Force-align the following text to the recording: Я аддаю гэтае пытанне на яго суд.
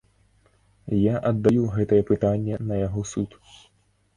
Я 1.11 1.15
аддаю 1.31 1.67
гэтае 1.75 2.01
пытанне 2.11 2.55
на 2.71 2.81
яго 2.87 3.01
суд. 3.13 3.37